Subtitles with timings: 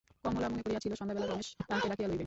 [0.23, 2.19] কমলা মনে করিয়াছিল, সন্ধ্যাবেলায় রমেশ তাহাকে ডাকিয়া লইবে।